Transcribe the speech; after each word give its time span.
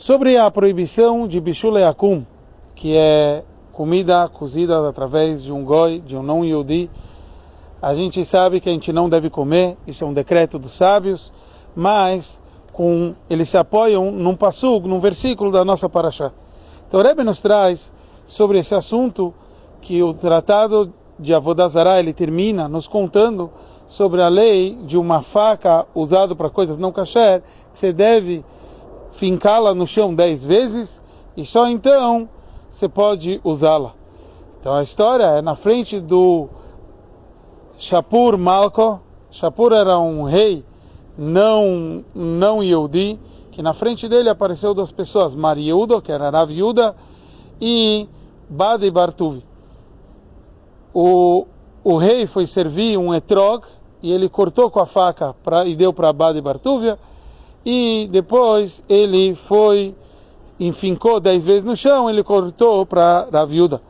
Sobre 0.00 0.38
a 0.38 0.50
proibição 0.50 1.28
de 1.28 1.38
bichule 1.38 1.82
akum, 1.82 2.24
que 2.74 2.96
é 2.96 3.44
comida 3.70 4.30
cozida 4.30 4.88
através 4.88 5.42
de 5.42 5.52
um 5.52 5.62
goi, 5.62 6.00
de 6.00 6.16
um 6.16 6.22
não 6.22 6.42
yodi, 6.42 6.90
a 7.82 7.94
gente 7.94 8.24
sabe 8.24 8.62
que 8.62 8.70
a 8.70 8.72
gente 8.72 8.94
não 8.94 9.10
deve 9.10 9.28
comer, 9.28 9.76
isso 9.86 10.02
é 10.02 10.06
um 10.06 10.14
decreto 10.14 10.58
dos 10.58 10.72
sábios, 10.72 11.34
mas 11.76 12.40
com, 12.72 13.14
eles 13.28 13.50
se 13.50 13.58
apoiam 13.58 14.10
num 14.10 14.34
passug, 14.34 14.88
num 14.88 15.00
versículo 15.00 15.52
da 15.52 15.66
nossa 15.66 15.86
paraxá. 15.86 16.32
Então 16.88 17.02
Rebbe 17.02 17.22
nos 17.22 17.42
traz 17.42 17.92
sobre 18.26 18.58
esse 18.58 18.74
assunto 18.74 19.34
que 19.82 20.02
o 20.02 20.14
tratado 20.14 20.94
de 21.18 21.34
Avodazará 21.34 22.00
ele 22.00 22.14
termina 22.14 22.66
nos 22.66 22.88
contando 22.88 23.50
sobre 23.86 24.22
a 24.22 24.28
lei 24.28 24.78
de 24.82 24.96
uma 24.96 25.20
faca 25.20 25.86
usada 25.94 26.34
para 26.34 26.48
coisas 26.48 26.78
não 26.78 26.90
kasher, 26.90 27.42
que 27.70 27.78
você 27.78 27.92
deve 27.92 28.42
fincá-la 29.20 29.74
no 29.74 29.86
chão 29.86 30.14
dez 30.14 30.42
vezes 30.42 30.98
e 31.36 31.44
só 31.44 31.68
então 31.68 32.26
você 32.70 32.88
pode 32.88 33.38
usá-la. 33.44 33.92
Então 34.58 34.74
a 34.74 34.82
história 34.82 35.24
é 35.24 35.42
na 35.42 35.54
frente 35.54 36.00
do 36.00 36.48
Shapur 37.76 38.38
Malko. 38.38 38.98
Shapur 39.30 39.74
era 39.74 39.98
um 39.98 40.22
rei 40.22 40.64
não 41.18 42.02
não 42.14 42.62
Yehudi, 42.62 43.20
que 43.52 43.60
na 43.60 43.74
frente 43.74 44.08
dele 44.08 44.30
apareceu 44.30 44.72
duas 44.72 44.90
pessoas, 44.90 45.34
Mariudo, 45.34 46.00
que 46.00 46.10
era 46.10 46.30
Rav 46.30 46.50
Yuda, 46.50 46.96
e 47.60 48.08
Badi 48.48 48.90
Bartuvi. 48.90 49.44
O, 50.94 51.44
o 51.84 51.98
rei 51.98 52.26
foi 52.26 52.46
servir 52.46 52.96
um 52.96 53.14
etrog 53.14 53.64
e 54.02 54.10
ele 54.10 54.30
cortou 54.30 54.70
com 54.70 54.80
a 54.80 54.86
faca 54.86 55.34
pra, 55.44 55.66
e 55.66 55.76
deu 55.76 55.92
para 55.92 56.10
Badi 56.10 56.40
Bartuvia 56.40 56.98
e 57.64 58.08
depois 58.10 58.82
ele 58.88 59.34
foi 59.34 59.94
enfincou 60.58 61.20
dez 61.20 61.44
vezes 61.44 61.64
no 61.64 61.76
chão, 61.76 62.10
ele 62.10 62.22
cortou 62.22 62.84
para 62.84 63.26
a 63.32 63.44
viúva. 63.44 63.80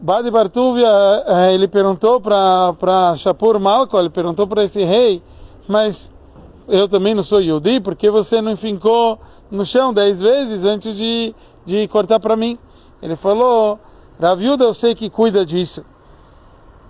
Badi 0.00 0.30
Bartuvia, 0.30 0.88
eh, 1.26 1.54
ele 1.54 1.68
perguntou 1.68 2.20
para 2.20 3.16
Shapur 3.16 3.58
Malco, 3.60 3.98
ele 3.98 4.10
perguntou 4.10 4.46
para 4.46 4.64
esse 4.64 4.82
rei, 4.84 5.22
mas 5.66 6.12
eu 6.68 6.88
também 6.88 7.14
não 7.14 7.22
sou 7.22 7.40
Yudi, 7.40 7.80
por 7.80 7.94
que 7.94 8.10
você 8.10 8.40
não 8.40 8.52
enfincou 8.52 9.18
no 9.50 9.66
chão 9.66 9.92
dez 9.92 10.20
vezes 10.20 10.64
antes 10.64 10.96
de, 10.96 11.34
de 11.64 11.86
cortar 11.88 12.20
para 12.20 12.36
mim? 12.36 12.58
Ele 13.00 13.16
falou, 13.16 13.78
Raviuda 14.20 14.64
eu 14.64 14.74
sei 14.74 14.94
que 14.94 15.10
cuida 15.10 15.44
disso. 15.44 15.84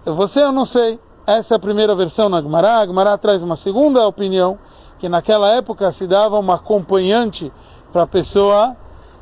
Você 0.05 0.43
eu 0.43 0.53
não 0.53 0.67
sei. 0.67 0.99
Essa 1.27 1.55
é 1.55 1.57
a 1.57 1.61
primeira 1.61 1.95
versão 1.95 2.29
na 2.29 2.43
Gemara. 2.43 2.83
A 2.83 3.19
traz 3.19 3.43
uma 3.43 3.57
segunda 3.57 4.07
opinião, 4.07 4.59
que 5.03 5.09
naquela 5.09 5.57
época 5.57 5.91
se 5.91 6.07
dava 6.07 6.39
uma 6.39 6.55
acompanhante 6.55 7.53
para 7.93 8.05
a 8.05 8.07
pessoa 8.07 8.77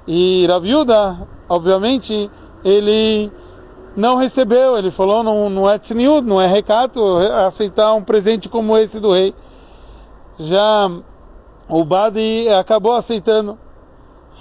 e 0.07 0.47
Raviuda, 0.47 1.27
obviamente, 1.49 2.31
ele 2.63 3.33
não 3.97 4.17
recebeu, 4.17 4.77
ele 4.77 4.91
falou 4.91 5.23
não, 5.23 5.49
não 5.49 5.71
é 5.71 5.79
tzniud, 5.79 6.29
não 6.29 6.39
é 6.39 6.47
recato 6.47 7.03
aceitar 7.47 7.95
um 7.95 8.03
presente 8.03 8.47
como 8.47 8.77
esse 8.77 9.01
do 9.01 9.11
rei. 9.11 9.35
Já 10.39 10.91
o 11.67 11.83
Badi 11.83 12.47
acabou 12.51 12.93
aceitando. 12.93 13.59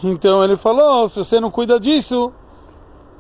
Então 0.04 0.44
ele 0.44 0.58
falou, 0.58 1.06
oh, 1.06 1.08
se 1.08 1.20
você 1.20 1.40
não 1.40 1.50
cuida 1.50 1.80
disso, 1.80 2.34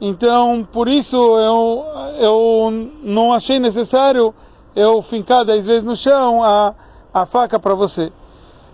então, 0.01 0.67
por 0.69 0.89
isso 0.89 1.15
eu, 1.15 1.85
eu 2.19 2.91
não 3.01 3.31
achei 3.31 3.59
necessário 3.59 4.35
eu 4.75 5.01
fincar 5.01 5.45
dez 5.45 5.65
vezes 5.65 5.83
no 5.83 5.95
chão 5.95 6.43
a, 6.43 6.75
a 7.13 7.25
faca 7.25 7.59
para 7.59 7.73
você. 7.73 8.11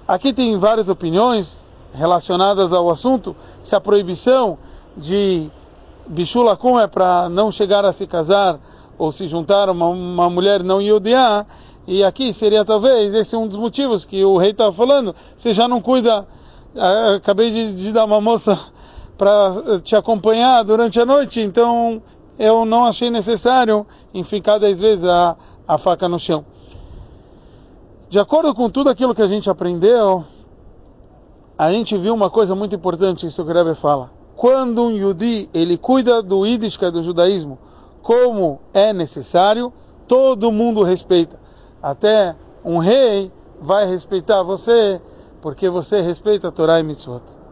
Aqui 0.07 0.33
tem 0.33 0.57
várias 0.57 0.89
opiniões 0.89 1.67
relacionadas 1.93 2.73
ao 2.73 2.89
assunto, 2.89 3.35
se 3.63 3.75
a 3.75 3.81
proibição 3.81 4.57
de 4.95 5.49
bichulacum 6.07 6.79
é 6.79 6.87
para 6.87 7.29
não 7.29 7.51
chegar 7.51 7.85
a 7.85 7.93
se 7.93 8.05
casar 8.05 8.59
ou 8.97 9.11
se 9.11 9.27
juntar 9.27 9.69
uma, 9.69 9.87
uma 9.87 10.29
mulher 10.29 10.63
não 10.63 10.81
yudiá, 10.81 11.45
e 11.87 12.03
aqui 12.03 12.33
seria 12.33 12.65
talvez 12.65 13.13
esse 13.13 13.35
um 13.35 13.47
dos 13.47 13.57
motivos 13.57 14.05
que 14.05 14.23
o 14.23 14.37
rei 14.37 14.51
estava 14.51 14.71
falando, 14.71 15.15
você 15.35 15.51
já 15.51 15.67
não 15.67 15.81
cuida, 15.81 16.27
ah, 16.75 17.15
acabei 17.15 17.51
de, 17.51 17.75
de 17.75 17.91
dar 17.91 18.05
uma 18.05 18.21
moça 18.21 18.59
para 19.17 19.79
te 19.83 19.95
acompanhar 19.95 20.63
durante 20.63 20.99
a 20.99 21.05
noite, 21.05 21.41
então 21.41 22.01
eu 22.37 22.65
não 22.65 22.85
achei 22.85 23.09
necessário 23.09 23.85
enficar 24.13 24.59
dez 24.59 24.79
vezes 24.79 25.05
a, 25.05 25.35
a 25.67 25.77
faca 25.77 26.07
no 26.09 26.19
chão. 26.19 26.45
De 28.07 28.19
acordo 28.19 28.53
com 28.53 28.69
tudo 28.69 28.89
aquilo 28.89 29.15
que 29.15 29.21
a 29.21 29.27
gente 29.27 29.49
aprendeu, 29.49 30.23
a 31.57 31.71
gente 31.71 31.97
viu 31.97 32.13
uma 32.13 32.29
coisa 32.29 32.53
muito 32.53 32.75
importante, 32.75 33.25
isso 33.25 33.43
que 33.43 33.51
o 33.51 33.53
Rebbe 33.53 33.73
fala. 33.73 34.11
Quando 34.35 34.83
um 34.83 34.91
Yudi, 34.91 35.49
ele 35.53 35.75
cuida 35.75 36.21
do 36.21 36.45
Yiddish, 36.45 36.77
do 36.77 37.01
judaísmo, 37.01 37.57
como 38.03 38.59
é 38.73 38.93
necessário, 38.93 39.73
todo 40.07 40.51
mundo 40.51 40.83
respeita. 40.83 41.39
Até 41.81 42.35
um 42.63 42.77
rei 42.77 43.31
vai 43.59 43.87
respeitar 43.87 44.43
você, 44.43 45.01
porque 45.41 45.67
você 45.67 46.01
respeita 46.01 46.49
a 46.49 46.51
Torá 46.51 46.79
e 46.79 46.83
Mitzvot. 46.83 47.23